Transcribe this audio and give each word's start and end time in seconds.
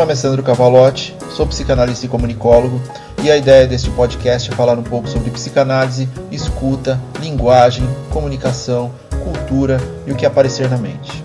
nome 0.00 0.14
é 0.14 0.16
Sandro 0.16 0.42
Cavalotti, 0.42 1.14
sou 1.36 1.46
psicanalista 1.46 2.06
e 2.06 2.08
comunicólogo, 2.08 2.80
e 3.22 3.30
a 3.30 3.36
ideia 3.36 3.66
deste 3.66 3.90
podcast 3.90 4.50
é 4.50 4.54
falar 4.54 4.78
um 4.78 4.82
pouco 4.82 5.06
sobre 5.06 5.30
psicanálise, 5.30 6.08
escuta, 6.32 6.98
linguagem, 7.20 7.86
comunicação, 8.08 8.90
cultura 9.22 9.78
e 10.06 10.12
o 10.12 10.16
que 10.16 10.24
aparecer 10.24 10.70
na 10.70 10.78
mente. 10.78 11.22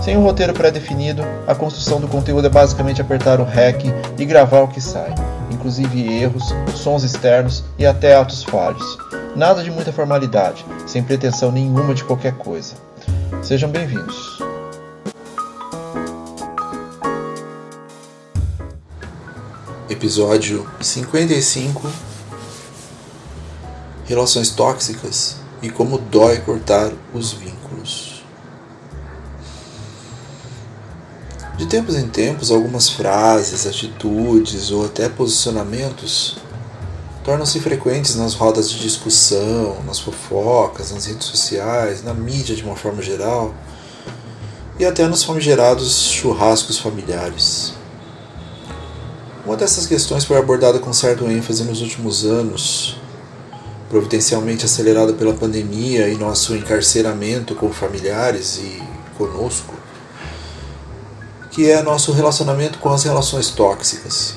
Sem 0.00 0.16
um 0.16 0.22
roteiro 0.22 0.52
pré-definido, 0.52 1.24
a 1.44 1.56
construção 1.56 2.00
do 2.00 2.06
conteúdo 2.06 2.46
é 2.46 2.50
basicamente 2.50 3.00
apertar 3.00 3.40
o 3.40 3.44
REC 3.44 3.82
e 4.16 4.24
gravar 4.24 4.60
o 4.60 4.68
que 4.68 4.80
sai, 4.80 5.12
inclusive 5.50 6.08
erros, 6.16 6.54
sons 6.72 7.02
externos 7.02 7.64
e 7.76 7.84
até 7.84 8.14
atos 8.14 8.44
falhos. 8.44 8.96
Nada 9.34 9.60
de 9.60 9.72
muita 9.72 9.92
formalidade, 9.92 10.64
sem 10.86 11.02
pretensão 11.02 11.50
nenhuma 11.50 11.92
de 11.92 12.04
qualquer 12.04 12.34
coisa. 12.34 12.74
Sejam 13.42 13.68
bem-vindos. 13.68 14.53
Episódio 20.04 20.68
55 20.82 21.90
Relações 24.04 24.50
tóxicas 24.50 25.36
e 25.62 25.70
como 25.70 25.96
dói 25.96 26.40
cortar 26.40 26.92
os 27.14 27.32
vínculos. 27.32 28.22
De 31.56 31.64
tempos 31.64 31.94
em 31.94 32.06
tempos, 32.06 32.50
algumas 32.50 32.90
frases, 32.90 33.66
atitudes 33.66 34.70
ou 34.70 34.84
até 34.84 35.08
posicionamentos 35.08 36.36
tornam-se 37.24 37.58
frequentes 37.60 38.14
nas 38.14 38.34
rodas 38.34 38.68
de 38.70 38.80
discussão, 38.80 39.82
nas 39.86 40.00
fofocas, 40.00 40.90
nas 40.92 41.06
redes 41.06 41.26
sociais, 41.26 42.04
na 42.04 42.12
mídia 42.12 42.54
de 42.54 42.62
uma 42.62 42.76
forma 42.76 43.00
geral 43.00 43.54
e 44.78 44.84
até 44.84 45.08
nos 45.08 45.24
famigerados 45.24 46.10
churrascos 46.10 46.78
familiares. 46.78 47.83
Uma 49.44 49.58
dessas 49.58 49.86
questões 49.86 50.24
foi 50.24 50.38
abordada 50.38 50.78
com 50.78 50.90
certo 50.90 51.26
ênfase 51.26 51.64
nos 51.64 51.82
últimos 51.82 52.24
anos, 52.24 52.96
providencialmente 53.90 54.64
acelerada 54.64 55.12
pela 55.12 55.34
pandemia 55.34 56.08
e 56.08 56.16
nosso 56.16 56.54
encarceramento 56.56 57.54
com 57.54 57.70
familiares 57.70 58.56
e 58.56 58.82
conosco, 59.18 59.74
que 61.50 61.70
é 61.70 61.82
nosso 61.82 62.10
relacionamento 62.12 62.78
com 62.78 62.88
as 62.88 63.04
relações 63.04 63.50
tóxicas. 63.50 64.34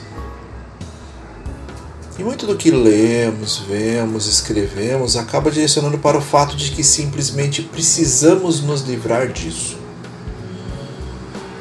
E 2.19 2.23
muito 2.23 2.45
do 2.45 2.57
que 2.57 2.69
lemos, 2.69 3.59
vemos, 3.59 4.27
escrevemos 4.27 5.15
acaba 5.15 5.49
direcionando 5.49 5.99
para 5.99 6.17
o 6.17 6.21
fato 6.21 6.57
de 6.57 6.71
que 6.71 6.83
simplesmente 6.83 7.61
precisamos 7.61 8.61
nos 8.61 8.81
livrar 8.81 9.29
disso. 9.29 9.77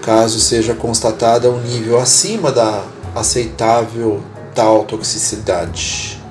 Caso 0.02 0.40
seja 0.40 0.74
constatada 0.74 1.48
um 1.48 1.60
nível 1.62 2.00
acima 2.00 2.50
da 2.50 2.95
aceitável 3.16 4.22
tal 4.54 4.84
toxicidade. 4.84 6.22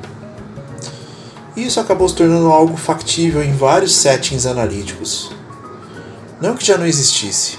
Isso 1.57 1.79
acabou 1.79 2.07
se 2.07 2.15
tornando 2.15 2.47
algo 2.47 2.77
factível 2.77 3.43
em 3.43 3.53
vários 3.53 3.95
settings 3.95 4.45
analíticos. 4.45 5.31
Não 6.39 6.55
que 6.55 6.65
já 6.65 6.77
não 6.77 6.85
existisse. 6.85 7.57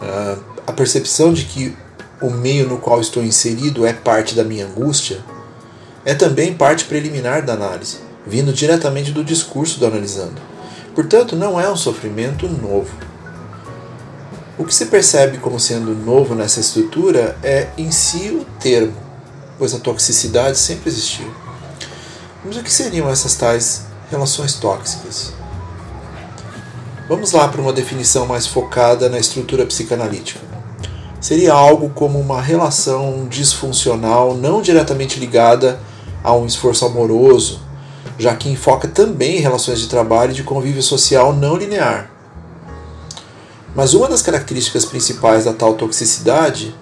Ah, 0.00 0.36
a 0.66 0.72
percepção 0.72 1.32
de 1.32 1.44
que 1.44 1.76
o 2.20 2.30
meio 2.30 2.68
no 2.68 2.78
qual 2.78 3.00
estou 3.00 3.22
inserido 3.22 3.86
é 3.86 3.92
parte 3.92 4.34
da 4.34 4.42
minha 4.42 4.66
angústia 4.66 5.20
é 6.04 6.14
também 6.14 6.54
parte 6.54 6.84
preliminar 6.84 7.44
da 7.44 7.52
análise, 7.52 7.98
vindo 8.26 8.52
diretamente 8.52 9.12
do 9.12 9.22
discurso 9.22 9.78
do 9.78 9.86
analisando. 9.86 10.40
Portanto, 10.94 11.36
não 11.36 11.60
é 11.60 11.70
um 11.70 11.76
sofrimento 11.76 12.48
novo. 12.48 12.90
O 14.58 14.64
que 14.64 14.74
se 14.74 14.86
percebe 14.86 15.36
como 15.36 15.60
sendo 15.60 15.94
novo 15.94 16.34
nessa 16.34 16.60
estrutura 16.60 17.36
é 17.42 17.68
em 17.76 17.90
si 17.90 18.30
o 18.30 18.46
termo, 18.58 18.96
pois 19.58 19.74
a 19.74 19.78
toxicidade 19.78 20.56
sempre 20.56 20.88
existiu. 20.88 21.30
Mas 22.42 22.56
o 22.56 22.62
que 22.62 22.72
seriam 22.72 23.10
essas 23.10 23.34
tais 23.34 23.82
relações 24.10 24.54
tóxicas? 24.54 25.34
Vamos 27.06 27.32
lá 27.32 27.48
para 27.48 27.60
uma 27.60 27.72
definição 27.72 28.24
mais 28.24 28.46
focada 28.46 29.10
na 29.10 29.18
estrutura 29.18 29.66
psicanalítica. 29.66 30.40
Seria 31.20 31.52
algo 31.52 31.90
como 31.90 32.18
uma 32.18 32.40
relação 32.40 33.26
disfuncional 33.28 34.34
não 34.34 34.62
diretamente 34.62 35.20
ligada 35.20 35.78
a 36.24 36.32
um 36.34 36.46
esforço 36.46 36.86
amoroso, 36.86 37.60
já 38.18 38.34
que 38.34 38.48
enfoca 38.48 38.88
também 38.88 39.38
relações 39.38 39.80
de 39.80 39.86
trabalho 39.86 40.30
e 40.30 40.34
de 40.34 40.44
convívio 40.44 40.82
social 40.82 41.34
não 41.34 41.56
linear. 41.56 42.15
Mas 43.76 43.94
uma 43.94 44.08
das 44.08 44.22
características 44.22 44.84
principais 44.84 45.44
da 45.44 45.52
tal 45.52 45.74
toxicidade 45.74 46.74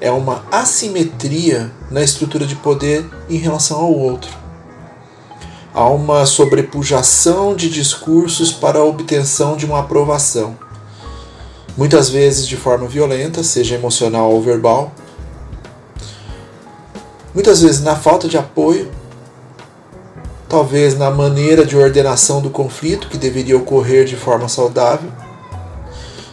é 0.00 0.12
uma 0.12 0.44
assimetria 0.52 1.72
na 1.90 2.02
estrutura 2.02 2.46
de 2.46 2.54
poder 2.54 3.04
em 3.28 3.38
relação 3.38 3.78
ao 3.78 3.92
outro. 3.92 4.30
Há 5.74 5.88
uma 5.88 6.24
sobrepujação 6.26 7.56
de 7.56 7.68
discursos 7.68 8.52
para 8.52 8.78
a 8.78 8.84
obtenção 8.84 9.56
de 9.56 9.66
uma 9.66 9.80
aprovação, 9.80 10.56
muitas 11.76 12.08
vezes 12.08 12.46
de 12.46 12.56
forma 12.56 12.86
violenta, 12.86 13.42
seja 13.42 13.74
emocional 13.74 14.30
ou 14.30 14.40
verbal, 14.40 14.92
Muitas 17.38 17.62
vezes 17.62 17.80
na 17.82 17.94
falta 17.94 18.26
de 18.26 18.36
apoio, 18.36 18.90
talvez 20.48 20.98
na 20.98 21.08
maneira 21.08 21.64
de 21.64 21.76
ordenação 21.76 22.40
do 22.40 22.50
conflito 22.50 23.08
que 23.08 23.16
deveria 23.16 23.56
ocorrer 23.56 24.06
de 24.06 24.16
forma 24.16 24.48
saudável, 24.48 25.08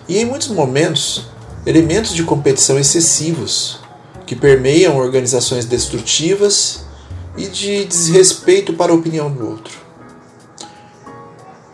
e 0.08 0.18
em 0.20 0.26
muitos 0.26 0.50
momentos, 0.50 1.28
elementos 1.66 2.14
de 2.14 2.24
competição 2.24 2.80
excessivos 2.80 3.80
que 4.26 4.36
permeiam 4.36 4.98
organizações 4.98 5.66
destrutivas 5.66 6.86
e 7.38 7.48
de 7.48 7.86
desrespeito 7.86 8.74
para 8.74 8.92
a 8.92 8.96
opinião 8.96 9.32
do 9.32 9.50
outro. 9.50 9.86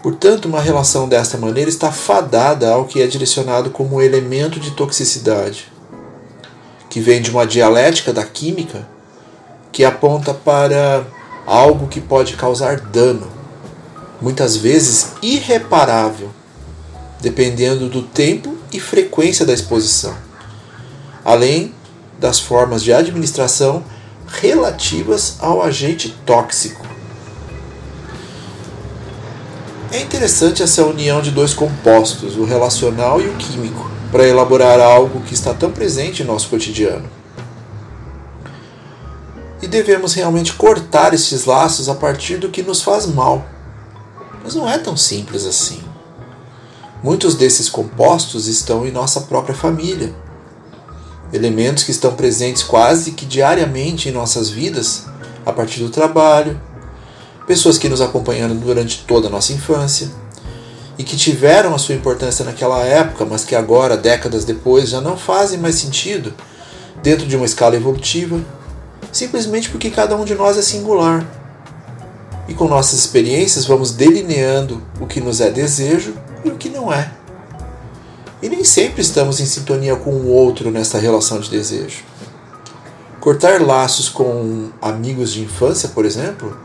Portanto, 0.02 0.46
uma 0.46 0.60
relação 0.60 1.08
desta 1.08 1.38
maneira 1.38 1.70
está 1.70 1.92
fadada 1.92 2.72
ao 2.72 2.86
que 2.86 3.02
é 3.02 3.08
direcionado 3.08 3.70
como 3.70 4.02
elemento 4.02 4.60
de 4.60 4.72
toxicidade, 4.72 5.72
que 6.90 7.00
vem 7.00 7.22
de 7.22 7.30
uma 7.30 7.46
dialética 7.46 8.12
da 8.12 8.26
química 8.26 8.88
que 9.72 9.86
aponta 9.86 10.34
para 10.34 11.06
algo 11.46 11.88
que 11.88 12.02
pode 12.02 12.36
causar 12.36 12.80
dano, 12.80 13.28
muitas 14.20 14.58
vezes 14.58 15.14
irreparável, 15.22 16.30
dependendo 17.22 17.88
do 17.88 18.02
tempo 18.02 18.58
e 18.74 18.80
frequência 18.80 19.46
da 19.46 19.54
exposição, 19.54 20.16
além 21.24 21.74
das 22.20 22.40
formas 22.40 22.84
de 22.84 22.92
administração 22.92 23.84
relativas 24.28 25.38
ao 25.40 25.62
agente 25.62 26.16
tóxico. 26.26 26.86
É 29.92 30.02
interessante 30.02 30.64
essa 30.64 30.86
união 30.86 31.22
de 31.22 31.32
dois 31.32 31.54
compostos, 31.54 32.38
o 32.38 32.46
relacional 32.46 33.22
e 33.22 33.28
o 33.28 33.36
químico, 33.36 33.90
para 34.12 34.28
elaborar 34.28 34.80
algo 34.80 35.22
que 35.22 35.34
está 35.34 35.54
tão 35.54 35.72
presente 35.72 36.24
em 36.24 36.26
nosso 36.26 36.50
cotidiano 36.50 37.22
e 39.62 39.68
devemos 39.68 40.14
realmente 40.14 40.54
cortar 40.54 41.14
estes 41.14 41.46
laços 41.46 41.88
a 41.88 41.96
partir 41.96 42.38
do 42.38 42.50
que 42.50 42.64
nos 42.64 42.82
faz 42.82 43.06
mal. 43.06 43.46
Mas 44.44 44.56
não 44.56 44.68
é 44.68 44.78
tão 44.78 44.98
simples 44.98 45.46
assim. 45.46 45.82
Muitos 47.04 47.36
desses 47.36 47.70
compostos 47.70 48.48
estão 48.48 48.86
em 48.86 48.92
nossa 48.92 49.22
própria 49.22 49.56
família. 49.56 50.14
Elementos 51.34 51.84
que 51.84 51.92
estão 51.92 52.14
presentes 52.14 52.62
quase 52.62 53.12
que 53.12 53.26
diariamente 53.26 54.10
em 54.10 54.12
nossas 54.12 54.50
vidas, 54.50 55.06
a 55.46 55.52
partir 55.52 55.80
do 55.80 55.90
trabalho, 55.90 56.60
pessoas 57.48 57.78
que 57.78 57.90
nos 57.90 58.02
acompanharam 58.02 58.56
durante 58.56 59.04
toda 59.08 59.28
a 59.28 59.32
nossa 59.32 59.54
infância 59.54 60.10
e 60.98 61.04
que 61.04 61.18
tiveram 61.18 61.74
a 61.74 61.80
sua 61.80 61.96
importância 61.96 62.46
naquela 62.46 62.84
época, 62.84 63.26
mas 63.26 63.44
que 63.44 63.56
agora, 63.56 63.98
décadas 63.98 64.46
depois, 64.46 64.90
já 64.90 65.02
não 65.02 65.18
fazem 65.18 65.58
mais 65.58 65.76
sentido 65.76 66.34
dentro 67.02 67.26
de 67.26 67.36
uma 67.36 67.46
escala 67.46 67.76
evolutiva 67.76 68.40
simplesmente 69.12 69.70
porque 69.70 69.90
cada 69.90 70.16
um 70.16 70.24
de 70.24 70.36
nós 70.36 70.58
é 70.58 70.62
singular. 70.62 71.26
E 72.48 72.54
com 72.54 72.68
nossas 72.68 73.00
experiências 73.00 73.66
vamos 73.66 73.92
delineando 73.92 74.82
o 75.00 75.06
que 75.06 75.22
nos 75.22 75.42
é 75.42 75.50
desejo 75.50 76.14
e 76.44 76.50
o 76.50 76.58
que 76.58 76.70
não 76.70 76.92
é. 76.92 77.12
E 78.42 78.50
nem 78.50 78.64
sempre 78.64 79.02
estamos 79.02 79.40
em 79.40 79.46
sintonia 79.46 79.96
com 79.96 80.12
o 80.12 80.28
outro 80.28 80.72
nessa 80.72 80.98
relação 80.98 81.40
de 81.40 81.50
desejo. 81.50 82.04
Cortar 83.20 83.62
laços 83.62 84.10
com 84.10 84.70
amigos 84.82 85.32
de 85.32 85.42
infância, 85.42 85.90
por 85.90 86.06
exemplo, 86.06 86.58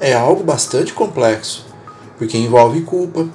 é 0.00 0.14
algo 0.14 0.42
bastante 0.42 0.94
complexo, 0.94 1.66
porque 2.16 2.38
envolve 2.38 2.80
culpa, 2.82 3.26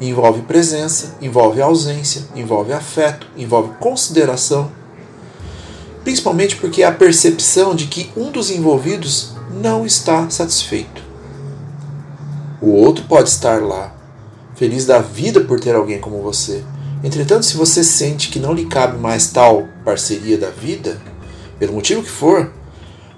envolve 0.00 0.42
presença, 0.42 1.16
envolve 1.20 1.60
ausência, 1.60 2.22
envolve 2.34 2.72
afeto, 2.72 3.26
envolve 3.36 3.74
consideração 3.78 4.70
principalmente 6.08 6.56
porque 6.56 6.82
há 6.82 6.88
a 6.88 6.92
percepção 6.92 7.74
de 7.74 7.86
que 7.86 8.10
um 8.16 8.30
dos 8.30 8.50
envolvidos 8.50 9.32
não 9.60 9.84
está 9.84 10.30
satisfeito. 10.30 11.02
O 12.62 12.70
outro 12.70 13.04
pode 13.04 13.28
estar 13.28 13.62
lá, 13.62 13.92
feliz 14.58 14.84
da 14.84 14.98
vida 14.98 15.40
por 15.40 15.60
ter 15.60 15.74
alguém 15.74 16.00
como 16.00 16.20
você, 16.20 16.64
Entretanto, 17.02 17.46
se 17.46 17.56
você 17.56 17.84
sente 17.84 18.28
que 18.28 18.40
não 18.40 18.52
lhe 18.52 18.66
cabe 18.66 18.98
mais 18.98 19.28
tal 19.28 19.68
parceria 19.84 20.36
da 20.36 20.50
vida, 20.50 21.00
pelo 21.58 21.72
motivo 21.72 22.02
que 22.02 22.10
for, 22.10 22.52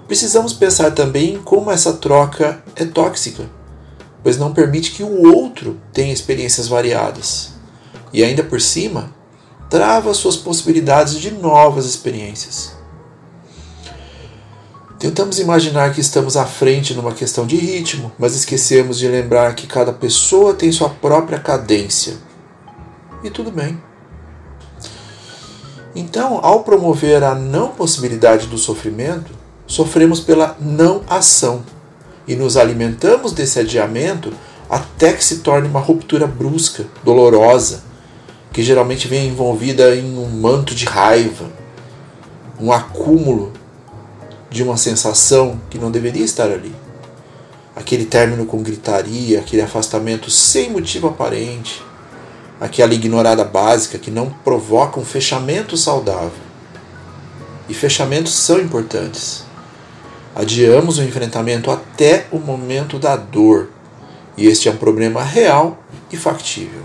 precisamos 0.07 0.53
pensar 0.53 0.91
também 0.91 1.35
em 1.35 1.41
como 1.41 1.71
essa 1.71 1.93
troca 1.93 2.63
é 2.75 2.85
tóxica, 2.85 3.49
pois 4.21 4.37
não 4.37 4.53
permite 4.53 4.91
que 4.91 5.03
o 5.03 5.35
outro 5.35 5.79
tenha 5.91 6.13
experiências 6.13 6.67
variadas 6.67 7.53
e, 8.13 8.23
ainda 8.23 8.43
por 8.43 8.61
cima, 8.61 9.11
trava 9.67 10.13
suas 10.13 10.35
possibilidades 10.35 11.15
de 11.19 11.31
novas 11.31 11.85
experiências. 11.85 12.73
Tentamos 15.01 15.39
imaginar 15.39 15.95
que 15.95 15.99
estamos 15.99 16.37
à 16.37 16.45
frente 16.45 16.93
numa 16.93 17.11
questão 17.11 17.47
de 17.47 17.55
ritmo, 17.55 18.11
mas 18.19 18.35
esquecemos 18.35 18.99
de 18.99 19.07
lembrar 19.07 19.55
que 19.55 19.65
cada 19.65 19.91
pessoa 19.91 20.53
tem 20.53 20.71
sua 20.71 20.89
própria 20.89 21.39
cadência. 21.39 22.13
E 23.23 23.31
tudo 23.31 23.49
bem. 23.49 23.81
Então, 25.95 26.39
ao 26.43 26.63
promover 26.63 27.23
a 27.23 27.33
não 27.33 27.69
possibilidade 27.69 28.45
do 28.45 28.59
sofrimento, 28.59 29.31
sofremos 29.65 30.19
pela 30.19 30.55
não 30.61 31.01
ação 31.09 31.63
e 32.27 32.35
nos 32.35 32.55
alimentamos 32.55 33.31
desse 33.31 33.57
adiamento 33.57 34.31
até 34.69 35.13
que 35.13 35.25
se 35.25 35.39
torne 35.39 35.67
uma 35.67 35.79
ruptura 35.79 36.27
brusca, 36.27 36.85
dolorosa, 37.03 37.81
que 38.53 38.61
geralmente 38.61 39.07
vem 39.07 39.29
envolvida 39.29 39.95
em 39.95 40.15
um 40.15 40.29
manto 40.29 40.75
de 40.75 40.85
raiva, 40.85 41.49
um 42.59 42.71
acúmulo 42.71 43.50
de 44.51 44.61
uma 44.61 44.75
sensação 44.75 45.59
que 45.69 45.79
não 45.79 45.89
deveria 45.89 46.25
estar 46.25 46.51
ali. 46.51 46.75
Aquele 47.73 48.05
término 48.05 48.45
com 48.45 48.61
gritaria, 48.61 49.39
aquele 49.39 49.61
afastamento 49.61 50.29
sem 50.29 50.69
motivo 50.69 51.07
aparente, 51.07 51.81
aquela 52.59 52.93
ignorada 52.93 53.45
básica 53.45 53.97
que 53.97 54.11
não 54.11 54.29
provoca 54.29 54.99
um 54.99 55.05
fechamento 55.05 55.77
saudável. 55.77 56.51
E 57.69 57.73
fechamentos 57.73 58.33
são 58.33 58.59
importantes. 58.59 59.45
Adiamos 60.35 60.97
o 60.97 61.03
enfrentamento 61.03 61.71
até 61.71 62.27
o 62.29 62.37
momento 62.37 62.99
da 62.99 63.15
dor, 63.15 63.69
e 64.37 64.47
este 64.47 64.67
é 64.67 64.71
um 64.71 64.77
problema 64.77 65.23
real 65.23 65.81
e 66.11 66.17
factível. 66.17 66.81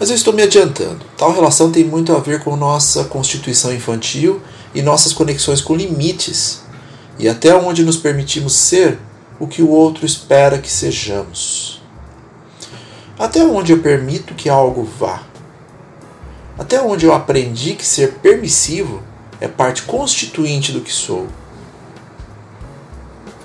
Mas 0.00 0.08
eu 0.08 0.16
estou 0.16 0.32
me 0.32 0.42
adiantando. 0.42 1.04
Tal 1.16 1.32
relação 1.32 1.70
tem 1.70 1.84
muito 1.84 2.14
a 2.14 2.18
ver 2.18 2.42
com 2.42 2.56
nossa 2.56 3.04
constituição 3.04 3.72
infantil 3.72 4.40
e 4.74 4.82
nossas 4.82 5.12
conexões 5.12 5.60
com 5.60 5.74
limites 5.74 6.62
e 7.18 7.28
até 7.28 7.54
onde 7.54 7.84
nos 7.84 7.96
permitimos 7.96 8.54
ser 8.54 8.98
o 9.38 9.46
que 9.46 9.62
o 9.62 9.70
outro 9.70 10.04
espera 10.04 10.58
que 10.58 10.70
sejamos. 10.70 11.80
Até 13.18 13.44
onde 13.44 13.72
eu 13.72 13.78
permito 13.78 14.34
que 14.34 14.48
algo 14.48 14.82
vá. 14.98 15.22
Até 16.58 16.80
onde 16.82 17.06
eu 17.06 17.14
aprendi 17.14 17.74
que 17.74 17.86
ser 17.86 18.14
permissivo 18.14 19.02
é 19.40 19.46
parte 19.46 19.82
constituinte 19.82 20.72
do 20.72 20.80
que 20.80 20.92
sou. 20.92 21.28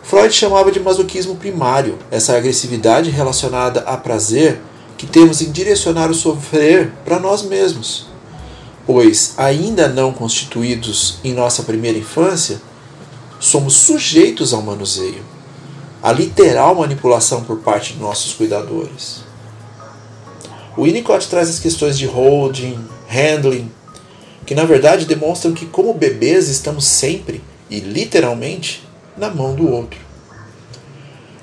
Freud 0.03 0.33
chamava 0.33 0.71
de 0.71 0.79
masoquismo 0.79 1.35
primário 1.35 1.99
essa 2.09 2.35
agressividade 2.35 3.11
relacionada 3.11 3.81
a 3.81 3.95
prazer 3.95 4.59
que 4.97 5.05
temos 5.05 5.41
em 5.41 5.51
direcionar 5.51 6.09
o 6.09 6.15
sofrer 6.15 6.91
para 7.05 7.19
nós 7.19 7.43
mesmos 7.43 8.08
pois, 8.91 9.35
ainda 9.37 9.87
não 9.87 10.11
constituídos 10.11 11.19
em 11.23 11.31
nossa 11.31 11.61
primeira 11.61 11.99
infância, 11.99 12.59
somos 13.39 13.75
sujeitos 13.77 14.51
ao 14.51 14.63
manuseio, 14.63 15.23
à 16.01 16.11
literal 16.11 16.73
manipulação 16.73 17.43
por 17.43 17.59
parte 17.59 17.93
de 17.93 17.99
nossos 17.99 18.33
cuidadores. 18.33 19.23
O 20.75 20.85
Winnicott 20.85 21.27
traz 21.27 21.51
as 21.51 21.59
questões 21.59 21.99
de 21.99 22.07
holding, 22.07 22.79
handling, 23.07 23.71
que 24.43 24.55
na 24.55 24.63
verdade 24.63 25.05
demonstram 25.05 25.53
que, 25.53 25.67
como 25.67 25.93
bebês, 25.93 26.49
estamos 26.49 26.85
sempre 26.85 27.43
e 27.69 27.79
literalmente 27.79 28.83
na 29.15 29.29
mão 29.29 29.53
do 29.53 29.71
outro. 29.71 29.99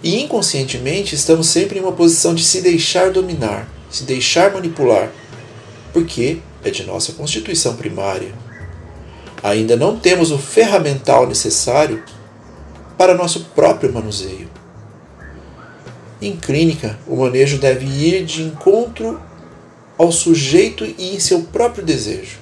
E 0.02 0.20
inconscientemente 0.20 1.14
estamos 1.14 1.46
sempre 1.46 1.78
em 1.78 1.82
uma 1.82 1.92
posição 1.92 2.34
de 2.34 2.42
se 2.42 2.60
deixar 2.60 3.12
dominar, 3.12 3.68
se 3.88 4.02
deixar 4.02 4.52
manipular, 4.52 5.12
porque 5.92 6.40
é 6.66 6.70
de 6.70 6.84
nossa 6.84 7.12
constituição 7.12 7.76
primária. 7.76 8.32
Ainda 9.42 9.76
não 9.76 9.98
temos 9.98 10.30
o 10.30 10.38
ferramental 10.38 11.26
necessário 11.26 12.02
para 12.98 13.14
nosso 13.14 13.46
próprio 13.54 13.92
manuseio. 13.92 14.48
Em 16.20 16.34
clínica, 16.34 16.98
o 17.06 17.16
manejo 17.16 17.58
deve 17.58 17.84
ir 17.86 18.24
de 18.24 18.42
encontro 18.42 19.20
ao 19.98 20.10
sujeito 20.10 20.84
e 20.84 21.14
em 21.14 21.20
seu 21.20 21.42
próprio 21.42 21.84
desejo. 21.84 22.38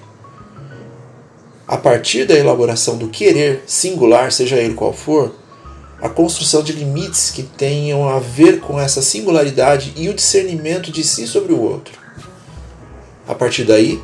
A 1.67 1.77
partir 1.77 2.27
da 2.27 2.35
elaboração 2.35 2.97
do 2.97 3.09
querer 3.09 3.65
singular, 3.67 4.31
seja 4.31 4.57
ele 4.57 4.75
qual 4.75 4.93
for, 4.93 5.35
a 6.01 6.09
construção 6.09 6.63
de 6.63 6.73
limites 6.73 7.31
que 7.31 7.43
tenham 7.43 8.09
a 8.09 8.19
ver 8.19 8.61
com 8.61 8.79
essa 8.79 9.01
singularidade 9.01 9.93
e 9.97 10.09
o 10.09 10.15
discernimento 10.15 10.93
de 10.93 11.03
si 11.03 11.27
sobre 11.27 11.53
o 11.53 11.61
outro. 11.61 11.99
A 13.27 13.35
partir 13.35 13.65
daí, 13.65 14.01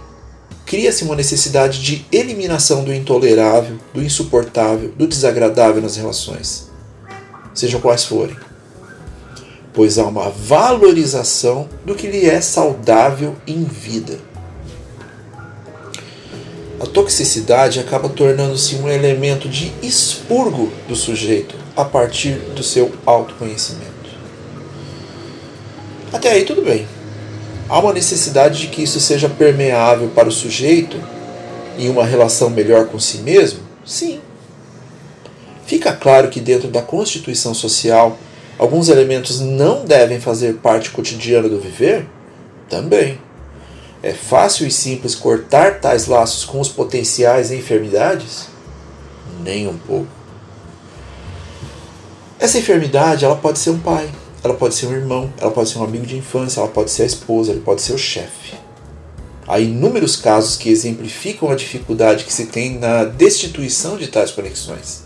cria-se 0.70 1.02
uma 1.02 1.17
necessidade 1.17 1.82
de 1.82 2.06
eliminação 2.12 2.84
do 2.84 2.94
intolerável, 2.94 3.76
do 3.93 4.00
insuportável, 4.00 4.93
do 4.96 5.08
desagradável 5.08 5.82
nas 5.82 5.96
relações, 5.96 6.70
sejam 7.52 7.81
quais 7.81 8.05
forem. 8.05 8.37
Pois 9.75 9.99
há 9.99 10.06
uma 10.06 10.31
valorização 10.31 11.69
do 11.84 11.96
que 11.96 12.06
lhe 12.06 12.25
é 12.25 12.40
saudável 12.40 13.34
em 13.49 13.64
vida. 13.64 14.17
A 16.78 16.87
toxicidade 16.87 17.81
acaba 17.81 18.08
tornando-se 18.08 18.76
um 18.76 18.88
elemento 18.88 19.49
de 19.49 19.73
expurgo 19.82 20.73
do 20.87 20.94
sujeito 20.94 21.56
a 21.76 21.84
partir 21.84 22.34
do 22.55 22.62
seu 22.62 22.93
autoconhecimento. 23.05 23.90
Até 26.12 26.31
aí 26.31 26.44
tudo 26.44 26.62
bem. 26.62 26.87
Há 27.70 27.78
uma 27.78 27.93
necessidade 27.93 28.62
de 28.62 28.67
que 28.67 28.82
isso 28.82 28.99
seja 28.99 29.28
permeável 29.28 30.08
para 30.08 30.28
o 30.28 30.32
sujeito 30.32 31.00
em 31.78 31.88
uma 31.88 32.05
relação 32.05 32.50
melhor 32.50 32.88
com 32.88 32.99
si 32.99 33.19
mesmo? 33.19 33.61
Sim. 33.87 34.20
Fica 35.67 35.93
claro 35.93 36.28
que 36.31 36.40
dentro 36.40 36.67
da 36.67 36.82
constituição 36.82 37.54
social, 37.54 38.18
alguns 38.59 38.88
elementos 38.88 39.38
não 39.38 39.85
devem 39.85 40.18
fazer 40.18 40.54
parte 40.54 40.90
cotidiana 40.90 41.49
do 41.49 41.61
viver? 41.61 42.09
Também. 42.68 43.21
É 44.02 44.12
fácil 44.12 44.66
e 44.66 44.71
simples 44.73 45.14
cortar 45.14 45.78
tais 45.78 46.09
laços 46.09 46.45
com 46.45 46.59
os 46.59 46.68
potenciais 46.68 47.52
enfermidades? 47.52 48.49
Nem 49.45 49.68
um 49.68 49.78
pouco. 49.78 50.09
Essa 52.40 52.59
enfermidade 52.59 53.25
ela 53.25 53.37
pode 53.37 53.61
ser 53.61 53.71
um 53.71 53.78
pai, 53.78 54.11
ela 54.42 54.54
pode 54.54 54.75
ser 54.75 54.87
um 54.87 54.92
irmão, 54.92 55.32
ela 55.38 55.50
pode 55.50 55.68
ser 55.68 55.78
um 55.78 55.85
amigo 55.85 56.06
de 56.06 56.16
infância, 56.16 56.61
ela 56.61 56.68
pode 56.68 56.90
ser 56.90 57.02
a 57.02 57.06
esposa, 57.06 57.50
ele 57.52 57.61
pode 57.61 57.82
ser 57.82 57.92
o 57.92 57.99
chefe. 57.99 58.54
Há 59.47 59.59
inúmeros 59.59 60.16
casos 60.16 60.56
que 60.56 60.70
exemplificam 60.70 61.50
a 61.50 61.54
dificuldade 61.54 62.25
que 62.25 62.32
se 62.32 62.47
tem 62.47 62.78
na 62.78 63.04
destituição 63.04 63.97
de 63.97 64.09
tais 64.09 64.30
conexões. 64.30 65.02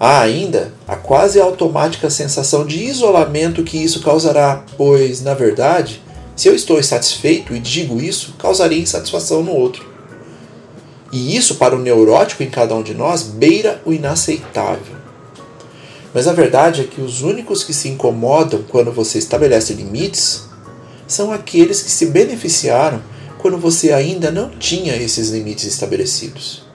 Há 0.00 0.20
ainda 0.20 0.72
a 0.86 0.96
quase 0.96 1.40
automática 1.40 2.08
sensação 2.08 2.64
de 2.64 2.84
isolamento 2.84 3.64
que 3.64 3.76
isso 3.76 4.00
causará, 4.00 4.64
pois, 4.76 5.20
na 5.20 5.34
verdade, 5.34 6.00
se 6.34 6.48
eu 6.48 6.54
estou 6.54 6.78
insatisfeito 6.78 7.54
e 7.54 7.58
digo 7.58 8.00
isso, 8.00 8.34
causaria 8.38 8.78
insatisfação 8.78 9.42
no 9.42 9.52
outro. 9.52 9.86
E 11.12 11.36
isso, 11.36 11.56
para 11.56 11.74
o 11.74 11.80
neurótico 11.80 12.42
em 12.42 12.50
cada 12.50 12.74
um 12.74 12.82
de 12.82 12.94
nós, 12.94 13.22
beira 13.22 13.82
o 13.84 13.92
inaceitável. 13.92 14.97
Mas 16.14 16.26
a 16.26 16.32
verdade 16.32 16.82
é 16.82 16.84
que 16.84 17.00
os 17.00 17.22
únicos 17.22 17.62
que 17.62 17.72
se 17.72 17.88
incomodam 17.88 18.62
quando 18.68 18.90
você 18.92 19.18
estabelece 19.18 19.74
limites 19.74 20.44
são 21.06 21.32
aqueles 21.32 21.82
que 21.82 21.90
se 21.90 22.06
beneficiaram 22.06 23.02
quando 23.38 23.58
você 23.58 23.92
ainda 23.92 24.30
não 24.30 24.50
tinha 24.50 24.96
esses 24.96 25.30
limites 25.30 25.64
estabelecidos. 25.64 26.66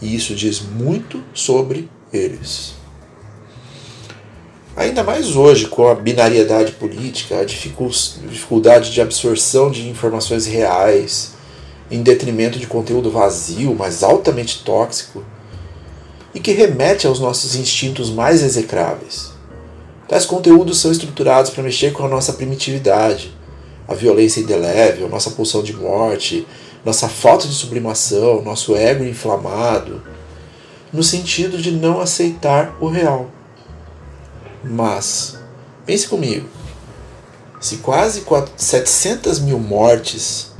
E 0.00 0.14
isso 0.14 0.34
diz 0.34 0.60
muito 0.60 1.22
sobre 1.32 1.88
eles. 2.12 2.74
Ainda 4.76 5.04
mais 5.04 5.36
hoje, 5.36 5.68
com 5.68 5.86
a 5.86 5.94
binariedade 5.94 6.72
política, 6.72 7.38
a 7.38 7.44
dificuldade 7.44 8.90
de 8.90 9.00
absorção 9.00 9.70
de 9.70 9.88
informações 9.88 10.46
reais, 10.46 11.34
em 11.90 12.02
detrimento 12.02 12.58
de 12.58 12.66
conteúdo 12.66 13.10
vazio, 13.10 13.74
mas 13.78 14.02
altamente 14.02 14.64
tóxico, 14.64 15.22
e 16.34 16.40
que 16.40 16.52
remete 16.52 17.06
aos 17.06 17.20
nossos 17.20 17.54
instintos 17.54 18.10
mais 18.10 18.42
execráveis. 18.42 19.32
Tais 20.08 20.26
conteúdos 20.26 20.80
são 20.80 20.90
estruturados 20.90 21.50
para 21.50 21.62
mexer 21.62 21.92
com 21.92 22.04
a 22.04 22.08
nossa 22.08 22.32
primitividade, 22.32 23.34
a 23.86 23.94
violência 23.94 24.40
indelével, 24.40 25.08
nossa 25.08 25.30
pulsão 25.30 25.62
de 25.62 25.74
morte, 25.74 26.46
nossa 26.84 27.08
falta 27.08 27.46
de 27.46 27.54
sublimação, 27.54 28.42
nosso 28.42 28.74
ego 28.74 29.04
inflamado, 29.04 30.02
no 30.92 31.02
sentido 31.02 31.56
de 31.56 31.70
não 31.70 32.00
aceitar 32.00 32.76
o 32.80 32.88
real. 32.88 33.30
Mas, 34.62 35.38
pense 35.84 36.06
comigo, 36.08 36.48
Se 37.60 37.78
quase 37.78 38.22
700 38.58 39.38
mil 39.38 39.58
mortes 39.58 40.53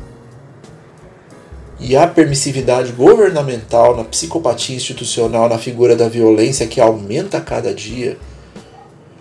e 1.79 1.97
a 1.97 2.07
permissividade 2.07 2.93
governamental 2.93 3.97
na 3.97 4.05
psicopatia 4.05 4.77
institucional, 4.77 5.49
na 5.49 5.59
figura 5.59 5.97
da 5.97 6.09
violência 6.09 6.67
que 6.67 6.81
aumenta 6.81 7.39
a 7.39 7.41
cada 7.41 7.75
dia, 7.75 8.19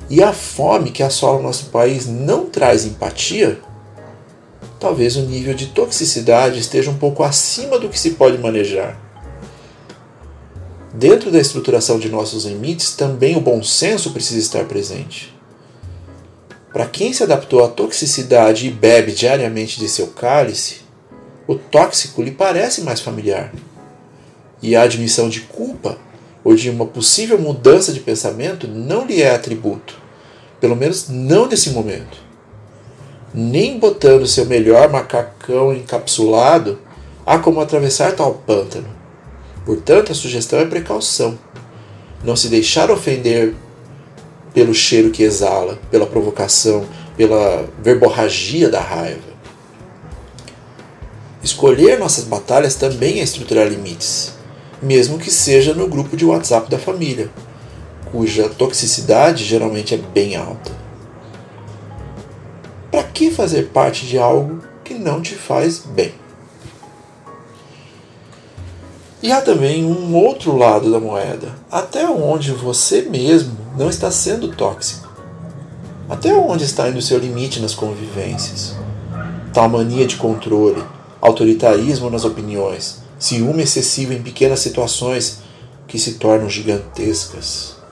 e 0.10 0.22
a 0.22 0.32
fome 0.32 0.92
que 0.92 1.02
assola 1.02 1.40
o 1.40 1.44
nosso 1.44 1.66
país 1.66 2.06
não 2.06 2.46
traz 2.46 2.86
empatia, 2.86 3.60
talvez 4.80 5.16
o 5.16 5.22
nível 5.22 5.54
de 5.54 5.68
toxicidade 5.68 6.60
esteja 6.60 6.92
um 6.92 6.98
pouco 6.98 7.24
acima 7.24 7.80
do 7.80 7.90
que 7.90 8.00
se 8.00 8.12
pode 8.12 8.38
manejar. 8.38 9.00
Dentro 10.94 11.32
da 11.32 11.40
estruturação 11.40 11.98
de 11.98 12.10
nossos 12.10 12.46
limites, 12.46 12.92
também 12.92 13.36
o 13.36 13.42
bom 13.42 13.64
senso 13.64 14.12
precisa 14.12 14.40
estar 14.40 14.66
presente. 14.66 15.34
Para 16.72 16.86
quem 16.86 17.12
se 17.14 17.24
adaptou 17.24 17.64
à 17.64 17.68
toxicidade 17.68 18.68
e 18.68 18.72
bebe 18.72 19.12
diariamente 19.12 19.80
de 19.80 19.90
seu 19.90 20.08
cálice, 20.08 20.83
o 21.48 21.56
tóxico 21.56 22.22
lhe 22.22 22.32
parece 22.32 22.82
mais 22.82 23.00
familiar. 23.00 23.52
E 24.62 24.76
a 24.76 24.84
admissão 24.84 25.30
de 25.30 25.42
culpa 25.42 25.98
ou 26.44 26.56
de 26.56 26.70
uma 26.70 26.86
possível 26.86 27.40
mudança 27.40 27.92
de 27.92 28.00
pensamento 28.00 28.68
não 28.68 29.06
lhe 29.06 29.22
é 29.22 29.34
atributo, 29.34 29.96
pelo 30.60 30.76
menos 30.76 31.10
não 31.10 31.48
nesse 31.48 31.72
momento 31.72 32.24
nem 33.34 33.80
botando 33.80 34.28
seu 34.28 34.46
melhor 34.46 34.90
macacão 34.92 35.74
encapsulado, 35.74 36.78
há 37.26 37.40
como 37.40 37.60
atravessar 37.60 38.12
tal 38.12 38.36
pântano. 38.36 38.88
Portanto, 39.66 40.12
a 40.12 40.16
sugestão 40.16 40.60
é 40.60 40.66
precaução. 40.66 41.38
Não 42.24 42.36
se 42.36 42.48
deixar 42.48 42.92
ofender 42.92 43.56
pelo 44.54 44.74
cheiro 44.74 45.10
que 45.10 45.24
exala, 45.24 45.80
pela 45.90 46.06
provocação, 46.06 46.86
pela 47.18 47.68
verborragia 47.82 48.70
da 48.70 48.80
raiva. 48.80 49.33
Escolher 51.44 52.00
nossas 52.00 52.24
batalhas 52.24 52.76
também 52.76 53.20
é 53.20 53.24
estruturar 53.24 53.68
limites, 53.68 54.34
mesmo 54.82 55.20
que 55.20 55.30
seja 55.30 55.74
no 55.74 55.90
grupo 55.90 56.16
de 56.16 56.24
WhatsApp 56.24 56.72
da 56.72 56.80
família, 56.80 57.30
cuja 58.06 58.48
toxicidade 58.48 59.44
geralmente 59.44 59.94
é 59.94 59.98
bem 59.98 60.38
alta. 60.38 60.72
Para 62.90 63.04
que 63.04 63.30
fazer 63.30 63.70
parte 63.70 64.06
de 64.06 64.18
algo 64.18 64.62
que 64.86 64.94
não 64.94 65.22
te 65.22 65.36
faz 65.36 65.80
bem? 65.80 66.14
E 69.22 69.32
há 69.32 69.42
também 69.42 69.86
um 69.86 70.16
outro 70.16 70.56
lado 70.56 70.92
da 70.92 71.00
moeda, 71.00 71.56
até 71.70 72.06
onde 72.06 72.52
você 72.52 73.02
mesmo 73.02 73.58
não 73.78 73.90
está 73.90 74.12
sendo 74.12 74.50
tóxico. 74.56 75.12
Até 76.10 76.34
onde 76.34 76.64
está 76.64 76.88
indo 76.88 77.00
o 77.00 77.02
seu 77.02 77.18
limite 77.18 77.60
nas 77.60 77.74
convivências? 77.74 78.76
Tal 79.54 79.68
mania 79.70 80.06
de 80.06 80.18
controle, 80.18 80.84
autoritarismo 81.26 82.10
nas 82.10 82.26
opiniões, 82.26 83.02
ciúme 83.18 83.64
excessivo 83.64 84.14
em 84.14 84.22
pequenas 84.22 84.60
situações 84.60 85.40
que 85.88 85.98
se 85.98 86.16
tornam 86.16 86.50
gigantescas 86.50 87.84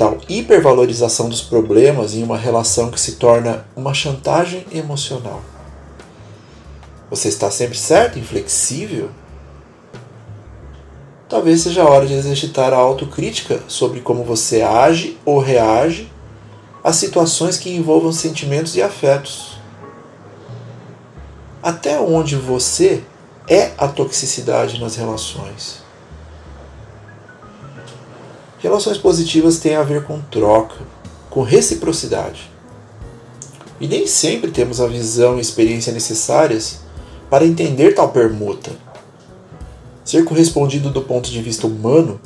tal 0.00 0.16
hipervalorização 0.30 1.28
dos 1.28 1.42
problemas 1.42 2.14
em 2.14 2.22
uma 2.22 2.38
relação 2.38 2.90
que 2.90 2.98
se 2.98 3.16
torna 3.16 3.66
uma 3.76 3.92
chantagem 3.92 4.64
emocional. 4.72 5.42
Você 7.10 7.28
está 7.28 7.50
sempre 7.50 7.76
certo, 7.76 8.18
inflexível? 8.18 9.10
Talvez 11.28 11.60
seja 11.60 11.82
a 11.82 11.86
hora 11.90 12.06
de 12.06 12.14
exercitar 12.14 12.72
a 12.72 12.78
autocrítica 12.78 13.60
sobre 13.68 14.00
como 14.00 14.24
você 14.24 14.62
age 14.62 15.18
ou 15.22 15.38
reage 15.38 16.10
a 16.82 16.94
situações 16.94 17.58
que 17.58 17.68
envolvam 17.68 18.10
sentimentos 18.10 18.76
e 18.76 18.82
afetos. 18.82 19.59
Até 21.62 22.00
onde 22.00 22.36
você 22.36 23.04
é 23.46 23.72
a 23.76 23.86
toxicidade 23.86 24.80
nas 24.80 24.96
relações? 24.96 25.82
Relações 28.58 28.96
positivas 28.96 29.58
têm 29.58 29.76
a 29.76 29.82
ver 29.82 30.04
com 30.04 30.22
troca, 30.22 30.76
com 31.28 31.42
reciprocidade. 31.42 32.50
E 33.78 33.86
nem 33.86 34.06
sempre 34.06 34.50
temos 34.50 34.80
a 34.80 34.86
visão 34.86 35.36
e 35.36 35.40
experiência 35.42 35.92
necessárias 35.92 36.80
para 37.28 37.44
entender 37.44 37.94
tal 37.94 38.08
permuta. 38.08 38.70
Ser 40.02 40.24
correspondido 40.24 40.88
do 40.88 41.02
ponto 41.02 41.30
de 41.30 41.42
vista 41.42 41.66
humano 41.66 42.18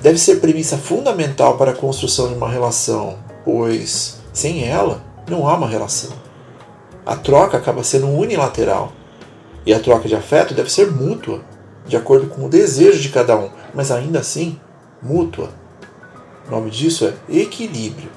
deve 0.00 0.18
ser 0.18 0.40
premissa 0.40 0.76
fundamental 0.76 1.56
para 1.56 1.70
a 1.70 1.76
construção 1.76 2.28
de 2.28 2.34
uma 2.34 2.50
relação, 2.50 3.18
pois 3.46 4.18
sem 4.32 4.64
ela 4.64 5.02
não 5.26 5.48
há 5.48 5.54
uma 5.54 5.68
relação. 5.68 6.27
A 7.08 7.16
troca 7.16 7.56
acaba 7.56 7.82
sendo 7.82 8.06
unilateral 8.06 8.92
e 9.64 9.72
a 9.72 9.80
troca 9.80 10.06
de 10.06 10.14
afeto 10.14 10.52
deve 10.52 10.70
ser 10.70 10.90
mútua, 10.90 11.40
de 11.86 11.96
acordo 11.96 12.26
com 12.26 12.44
o 12.44 12.50
desejo 12.50 13.00
de 13.00 13.08
cada 13.08 13.34
um, 13.34 13.48
mas 13.72 13.90
ainda 13.90 14.18
assim 14.18 14.60
mútua. 15.00 15.48
O 16.46 16.50
nome 16.50 16.68
disso 16.68 17.06
é 17.06 17.14
equilíbrio. 17.34 18.10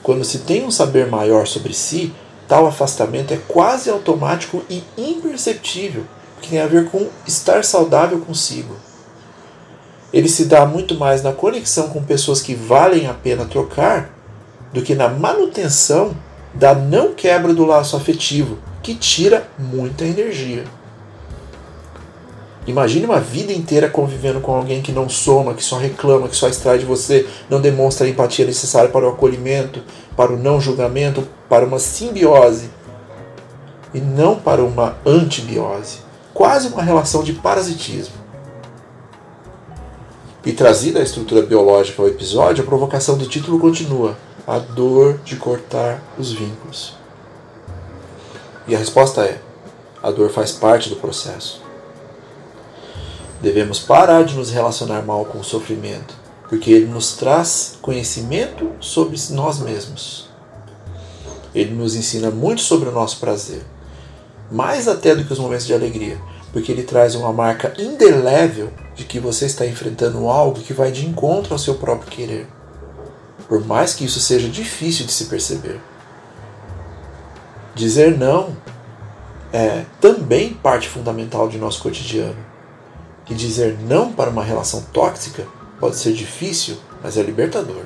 Quando 0.00 0.22
se 0.22 0.38
tem 0.38 0.64
um 0.64 0.70
saber 0.70 1.08
maior 1.08 1.48
sobre 1.48 1.74
si, 1.74 2.14
tal 2.46 2.68
afastamento 2.68 3.34
é 3.34 3.40
quase 3.48 3.90
automático 3.90 4.62
e 4.70 4.84
imperceptível, 4.96 6.04
que 6.40 6.50
tem 6.50 6.60
a 6.60 6.68
ver 6.68 6.88
com 6.88 7.08
estar 7.26 7.64
saudável 7.64 8.20
consigo. 8.20 8.76
Ele 10.12 10.28
se 10.28 10.44
dá 10.44 10.64
muito 10.64 10.94
mais 10.94 11.20
na 11.20 11.32
conexão 11.32 11.88
com 11.88 12.04
pessoas 12.04 12.40
que 12.40 12.54
valem 12.54 13.08
a 13.08 13.12
pena 13.12 13.44
trocar 13.44 14.08
do 14.72 14.82
que 14.82 14.94
na 14.94 15.08
manutenção 15.08 16.14
da 16.58 16.74
não 16.74 17.12
quebra 17.12 17.52
do 17.52 17.66
laço 17.66 17.96
afetivo, 17.96 18.58
que 18.82 18.94
tira 18.94 19.48
muita 19.58 20.04
energia. 20.04 20.64
Imagine 22.66 23.04
uma 23.04 23.20
vida 23.20 23.52
inteira 23.52 23.88
convivendo 23.88 24.40
com 24.40 24.52
alguém 24.52 24.82
que 24.82 24.90
não 24.90 25.08
soma, 25.08 25.54
que 25.54 25.62
só 25.62 25.76
reclama, 25.76 26.28
que 26.28 26.34
só 26.34 26.48
extrai 26.48 26.78
de 26.78 26.84
você, 26.84 27.26
não 27.48 27.60
demonstra 27.60 28.06
a 28.06 28.10
empatia 28.10 28.44
necessária 28.44 28.90
para 28.90 29.06
o 29.06 29.10
acolhimento, 29.10 29.82
para 30.16 30.32
o 30.32 30.36
não 30.36 30.60
julgamento, 30.60 31.26
para 31.48 31.64
uma 31.64 31.78
simbiose 31.78 32.70
e 33.94 34.00
não 34.00 34.34
para 34.34 34.64
uma 34.64 34.96
antibiose. 35.06 35.98
Quase 36.34 36.68
uma 36.68 36.82
relação 36.82 37.22
de 37.22 37.34
parasitismo. 37.34 38.14
E 40.44 40.52
trazida 40.52 41.00
a 41.00 41.02
estrutura 41.02 41.42
biológica 41.42 42.02
ao 42.02 42.08
episódio, 42.08 42.64
a 42.64 42.66
provocação 42.66 43.16
do 43.16 43.26
título 43.26 43.58
continua: 43.58 44.16
a 44.46 44.58
dor 44.58 45.18
de 45.24 45.36
cortar 45.36 46.00
os 46.16 46.32
vínculos. 46.32 46.94
E 48.68 48.74
a 48.74 48.78
resposta 48.78 49.24
é: 49.24 49.40
a 50.02 50.10
dor 50.10 50.30
faz 50.30 50.52
parte 50.52 50.88
do 50.88 50.96
processo. 50.96 51.62
Devemos 53.40 53.78
parar 53.78 54.24
de 54.24 54.34
nos 54.34 54.50
relacionar 54.50 55.02
mal 55.02 55.24
com 55.24 55.38
o 55.38 55.44
sofrimento, 55.44 56.14
porque 56.48 56.70
ele 56.70 56.86
nos 56.86 57.14
traz 57.16 57.76
conhecimento 57.82 58.70
sobre 58.80 59.18
nós 59.30 59.58
mesmos. 59.58 60.28
Ele 61.54 61.74
nos 61.74 61.96
ensina 61.96 62.30
muito 62.30 62.60
sobre 62.60 62.88
o 62.88 62.92
nosso 62.92 63.18
prazer, 63.18 63.62
mais 64.50 64.86
até 64.86 65.14
do 65.14 65.24
que 65.24 65.32
os 65.32 65.38
momentos 65.38 65.66
de 65.66 65.74
alegria, 65.74 66.18
porque 66.52 66.70
ele 66.70 66.82
traz 66.82 67.14
uma 67.14 67.32
marca 67.32 67.74
indelével 67.78 68.70
de 68.94 69.04
que 69.04 69.18
você 69.18 69.46
está 69.46 69.66
enfrentando 69.66 70.28
algo 70.28 70.60
que 70.60 70.72
vai 70.72 70.90
de 70.92 71.06
encontro 71.06 71.52
ao 71.52 71.58
seu 71.58 71.74
próprio 71.74 72.10
querer, 72.10 72.46
por 73.48 73.64
mais 73.64 73.94
que 73.94 74.04
isso 74.04 74.20
seja 74.20 74.48
difícil 74.48 75.06
de 75.06 75.12
se 75.12 75.26
perceber. 75.26 75.80
Dizer 77.74 78.16
não 78.16 78.56
é 79.52 79.84
também 80.00 80.54
parte 80.54 80.88
fundamental 80.88 81.48
de 81.48 81.58
nosso 81.58 81.82
cotidiano 81.82 82.36
que 83.26 83.34
dizer 83.34 83.76
não 83.82 84.12
para 84.12 84.30
uma 84.30 84.42
relação 84.42 84.80
tóxica 84.92 85.44
pode 85.80 85.96
ser 85.96 86.12
difícil, 86.12 86.76
mas 87.02 87.18
é 87.18 87.22
libertador. 87.22 87.82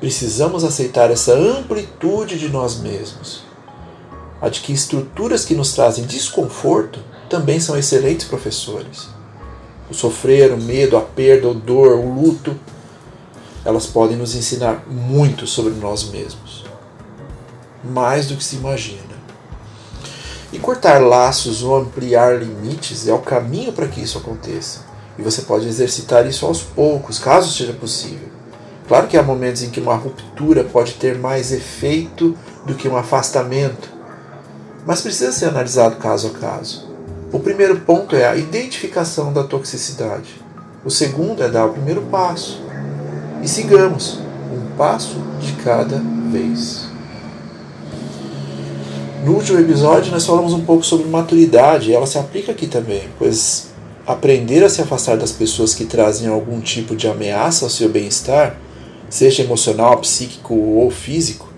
Precisamos 0.00 0.64
aceitar 0.64 1.10
essa 1.10 1.32
amplitude 1.32 2.38
de 2.38 2.48
nós 2.48 2.78
mesmos. 2.78 3.44
A 4.42 4.48
de 4.48 4.60
que 4.60 4.72
estruturas 4.72 5.44
que 5.44 5.54
nos 5.54 5.72
trazem 5.72 6.04
desconforto 6.04 7.00
também 7.30 7.58
são 7.58 7.78
excelentes 7.78 8.26
professores. 8.26 9.08
O 9.88 9.94
sofrer, 9.94 10.52
o 10.52 10.60
medo, 10.60 10.96
a 10.96 11.00
perda, 11.00 11.48
a 11.48 11.52
dor, 11.54 11.92
o 11.96 12.12
luto, 12.12 12.58
elas 13.64 13.86
podem 13.86 14.16
nos 14.16 14.34
ensinar 14.34 14.84
muito 14.86 15.46
sobre 15.46 15.72
nós 15.74 16.10
mesmos. 16.10 16.64
Mais 17.82 18.26
do 18.26 18.36
que 18.36 18.44
se 18.44 18.56
imagina. 18.56 19.14
E 20.52 20.58
cortar 20.58 21.00
laços 21.02 21.62
ou 21.62 21.76
ampliar 21.76 22.38
limites 22.38 23.08
é 23.08 23.12
o 23.12 23.18
caminho 23.18 23.72
para 23.72 23.88
que 23.88 24.00
isso 24.00 24.18
aconteça. 24.18 24.80
E 25.18 25.22
você 25.22 25.42
pode 25.42 25.66
exercitar 25.66 26.26
isso 26.26 26.46
aos 26.46 26.62
poucos, 26.62 27.18
caso 27.18 27.52
seja 27.52 27.72
possível. 27.72 28.28
Claro 28.86 29.06
que 29.06 29.16
há 29.16 29.22
momentos 29.22 29.62
em 29.62 29.70
que 29.70 29.80
uma 29.80 29.94
ruptura 29.94 30.62
pode 30.62 30.94
ter 30.94 31.18
mais 31.18 31.50
efeito 31.52 32.36
do 32.66 32.74
que 32.74 32.88
um 32.88 32.96
afastamento, 32.96 33.88
mas 34.86 35.00
precisa 35.00 35.32
ser 35.32 35.46
analisado 35.46 35.96
caso 35.96 36.28
a 36.28 36.38
caso. 36.38 36.88
O 37.32 37.40
primeiro 37.40 37.80
ponto 37.80 38.14
é 38.14 38.26
a 38.26 38.36
identificação 38.36 39.32
da 39.32 39.42
toxicidade. 39.42 40.40
O 40.84 40.90
segundo 40.90 41.42
é 41.42 41.48
dar 41.48 41.66
o 41.66 41.72
primeiro 41.72 42.02
passo. 42.02 42.63
E 43.44 43.48
sigamos, 43.48 44.20
um 44.50 44.74
passo 44.74 45.16
de 45.38 45.52
cada 45.62 46.02
vez. 46.32 46.86
No 49.22 49.34
último 49.34 49.58
episódio, 49.58 50.10
nós 50.10 50.24
falamos 50.24 50.54
um 50.54 50.64
pouco 50.64 50.82
sobre 50.82 51.06
maturidade, 51.08 51.90
e 51.90 51.94
ela 51.94 52.06
se 52.06 52.16
aplica 52.16 52.52
aqui 52.52 52.66
também, 52.66 53.02
pois 53.18 53.66
aprender 54.06 54.64
a 54.64 54.70
se 54.70 54.80
afastar 54.80 55.18
das 55.18 55.30
pessoas 55.30 55.74
que 55.74 55.84
trazem 55.84 56.26
algum 56.26 56.58
tipo 56.58 56.96
de 56.96 57.06
ameaça 57.06 57.66
ao 57.66 57.70
seu 57.70 57.90
bem-estar, 57.90 58.56
seja 59.10 59.42
emocional, 59.42 59.98
psíquico 59.98 60.54
ou 60.54 60.90
físico, 60.90 61.52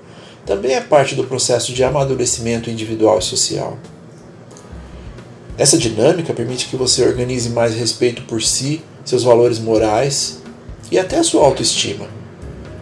também 0.45 0.75
é 0.75 0.81
parte 0.81 1.14
do 1.14 1.23
processo 1.23 1.73
de 1.73 1.85
amadurecimento 1.85 2.69
individual 2.69 3.21
e 3.21 3.23
social. 3.23 3.78
Essa 5.57 5.78
dinâmica 5.78 6.35
permite 6.35 6.66
que 6.66 6.75
você 6.75 7.07
organize 7.07 7.50
mais 7.50 7.76
respeito 7.76 8.23
por 8.23 8.43
si, 8.43 8.83
seus 9.05 9.23
valores 9.23 9.61
morais 9.61 10.45
e 10.90 10.99
até 10.99 11.19
a 11.19 11.25
sua 11.25 11.45
autoestima, 11.45 12.07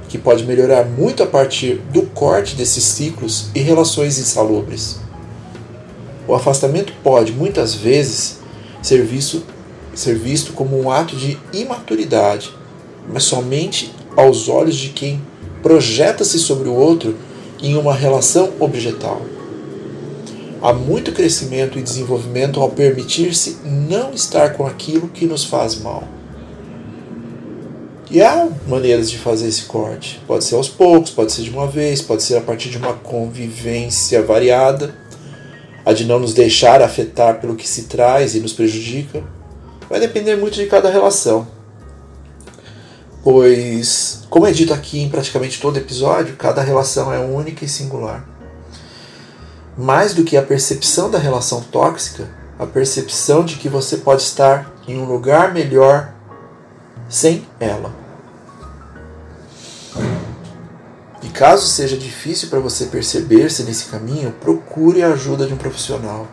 que 0.08 0.18
pode 0.18 0.44
melhorar 0.44 0.84
muito 0.84 1.22
a 1.22 1.26
partir 1.26 1.80
do 1.92 2.02
corte 2.02 2.54
desses 2.54 2.84
ciclos 2.84 3.46
e 3.54 3.60
relações 3.60 4.18
insalubres. 4.18 4.98
O 6.26 6.34
afastamento 6.34 6.92
pode, 7.02 7.32
muitas 7.32 7.74
vezes, 7.74 8.38
ser 8.82 9.02
visto, 9.02 9.42
ser 9.94 10.16
visto 10.16 10.52
como 10.52 10.80
um 10.80 10.90
ato 10.90 11.16
de 11.16 11.38
imaturidade, 11.52 12.50
mas 13.12 13.24
somente 13.24 13.94
aos 14.16 14.48
olhos 14.48 14.76
de 14.76 14.90
quem 14.90 15.20
projeta-se 15.62 16.38
sobre 16.38 16.68
o 16.68 16.74
outro 16.74 17.16
em 17.60 17.76
uma 17.76 17.94
relação 17.94 18.52
objetal. 18.60 19.22
Há 20.62 20.72
muito 20.72 21.12
crescimento 21.12 21.78
e 21.78 21.82
desenvolvimento 21.82 22.60
ao 22.60 22.70
permitir-se 22.70 23.58
não 23.64 24.12
estar 24.12 24.54
com 24.54 24.66
aquilo 24.66 25.08
que 25.08 25.26
nos 25.26 25.44
faz 25.44 25.78
mal. 25.78 26.04
E 28.14 28.22
há 28.22 28.48
maneiras 28.68 29.10
de 29.10 29.18
fazer 29.18 29.48
esse 29.48 29.64
corte. 29.64 30.22
Pode 30.24 30.44
ser 30.44 30.54
aos 30.54 30.68
poucos, 30.68 31.10
pode 31.10 31.32
ser 31.32 31.42
de 31.42 31.50
uma 31.50 31.66
vez, 31.66 32.00
pode 32.00 32.22
ser 32.22 32.36
a 32.36 32.40
partir 32.40 32.68
de 32.68 32.78
uma 32.78 32.92
convivência 32.92 34.22
variada, 34.22 34.94
a 35.84 35.92
de 35.92 36.04
não 36.04 36.20
nos 36.20 36.32
deixar 36.32 36.80
afetar 36.80 37.40
pelo 37.40 37.56
que 37.56 37.68
se 37.68 37.86
traz 37.86 38.36
e 38.36 38.38
nos 38.38 38.52
prejudica. 38.52 39.24
Vai 39.90 39.98
depender 39.98 40.36
muito 40.36 40.54
de 40.54 40.66
cada 40.66 40.88
relação. 40.90 41.48
Pois, 43.24 44.22
como 44.30 44.46
é 44.46 44.52
dito 44.52 44.72
aqui 44.72 45.00
em 45.00 45.08
praticamente 45.08 45.60
todo 45.60 45.76
episódio, 45.76 46.36
cada 46.36 46.62
relação 46.62 47.12
é 47.12 47.18
única 47.18 47.64
e 47.64 47.68
singular. 47.68 48.24
Mais 49.76 50.14
do 50.14 50.22
que 50.22 50.36
a 50.36 50.42
percepção 50.42 51.10
da 51.10 51.18
relação 51.18 51.62
tóxica, 51.62 52.30
a 52.60 52.64
percepção 52.64 53.44
de 53.44 53.56
que 53.56 53.68
você 53.68 53.96
pode 53.96 54.22
estar 54.22 54.72
em 54.86 55.00
um 55.00 55.04
lugar 55.04 55.52
melhor 55.52 56.14
sem 57.08 57.44
ela. 57.58 58.03
Caso 61.34 61.66
seja 61.66 61.96
difícil 61.96 62.48
para 62.48 62.60
você 62.60 62.86
perceber-se 62.86 63.64
nesse 63.64 63.86
caminho, 63.86 64.32
procure 64.40 65.02
a 65.02 65.08
ajuda 65.08 65.46
de 65.46 65.52
um 65.52 65.56
profissional. 65.56 66.28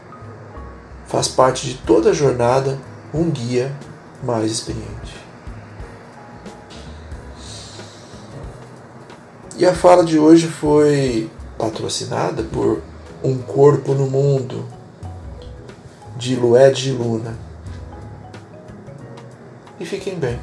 Faz 1.07 1.27
parte 1.27 1.65
de 1.65 1.73
toda 1.73 2.11
a 2.11 2.13
jornada 2.13 2.77
um 3.11 3.29
guia 3.29 3.75
mais 4.23 4.51
experiente. 4.51 5.19
E 9.57 9.65
a 9.65 9.73
fala 9.73 10.05
de 10.05 10.19
hoje 10.19 10.47
foi 10.47 11.29
patrocinada 11.57 12.43
por 12.43 12.81
Um 13.23 13.39
Corpo 13.39 13.93
no 13.93 14.07
Mundo, 14.07 14.65
de 16.15 16.35
Lued 16.35 16.79
de 16.79 16.91
Luna. 16.91 17.35
E 19.79 19.85
fiquem 19.85 20.17
bem. 20.17 20.39